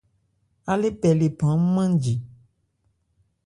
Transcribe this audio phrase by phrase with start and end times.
[0.71, 2.15] Á lê pɛ lephan nmánji.